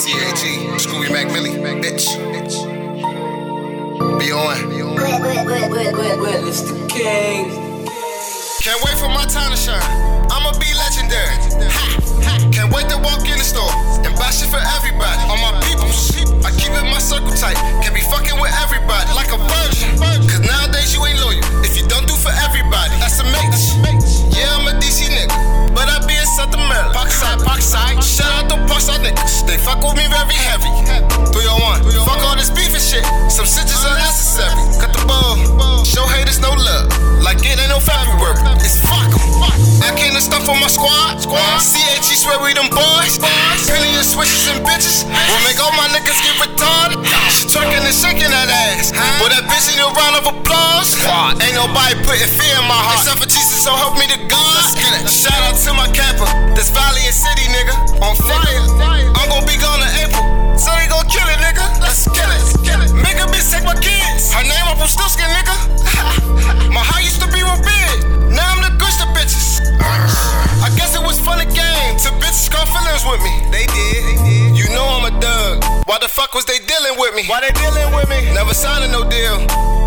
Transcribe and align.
CAG, 0.00 0.80
Scoobie 0.80 1.08
McMillie, 1.08 1.60
bitch. 1.82 2.06
Be 4.18 4.32
on. 4.32 4.70
The 6.62 6.86
king. 6.88 7.50
Can't 8.62 8.82
wait 8.82 8.96
for 8.96 9.08
my 9.08 9.26
time 9.26 9.50
to 9.50 9.56
shine. 9.58 10.09
Came 40.50 40.62
to 40.62 40.70
stuff 40.70 40.90
on 40.90 41.10
my 41.10 41.20
squad. 41.20 41.20
Squad, 41.20 41.60
CHE 41.60 42.16
swear 42.16 42.38
we 42.42 42.54
them 42.54 42.68
boys. 42.70 43.18
Penny 43.66 43.94
and 43.94 44.06
switches 44.06 44.48
and 44.50 44.64
bitches. 44.64 45.04
Will 45.06 45.42
make 45.46 45.58
all 45.62 45.72
my 45.72 45.88
niggas 45.94 46.18
get 46.22 46.34
retarded. 46.42 47.04
She 47.30 47.46
twerking 47.46 47.84
and 47.84 47.94
shaking 47.94 48.30
that 48.30 48.48
ass. 48.48 48.92
But 49.20 49.30
that 49.30 49.46
bitch 49.46 49.70
need 49.70 49.82
a 49.82 49.90
round 49.94 50.16
of 50.18 50.26
applause. 50.26 50.96
Ain't 51.40 51.54
nobody 51.54 51.94
putting 52.02 52.28
fear 52.28 52.54
in 52.58 52.66
my 52.66 52.74
heart. 52.74 53.02
Except 53.02 53.18
for 53.18 53.28
Jesus, 53.28 53.62
so 53.62 53.72
help 53.74 53.94
me 53.98 54.06
to 54.10 54.18
God. 54.26 54.62
Shout 55.06 55.40
out 55.46 55.56
to 55.66 55.70
my 55.74 55.86
caught 72.90 73.12
with 73.12 73.22
me. 73.22 73.50
They 73.50 73.66
did. 73.66 74.56
You 74.56 74.68
know 74.74 74.84
I'm 74.84 75.14
a 75.14 75.20
dug. 75.20 75.64
Why 75.86 75.98
the 76.00 76.08
fuck 76.08 76.34
was 76.34 76.44
they 76.44 76.58
dealing 76.58 76.98
with 76.98 77.14
me? 77.14 77.26
Why 77.26 77.40
they 77.40 77.52
dealing 77.52 77.94
with 77.94 78.08
me? 78.08 78.32
Never 78.34 78.54
signing 78.54 78.90
no 78.90 79.08
deal. 79.08 79.79